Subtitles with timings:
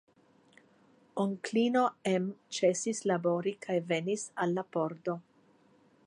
[1.23, 2.25] Onklino Em
[2.59, 5.19] ĉesis labori kaj venis al la pordo.